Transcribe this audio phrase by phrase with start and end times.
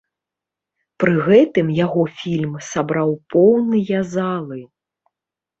[1.01, 4.59] Пры гэтым яго фільм сабраў поўныя залы.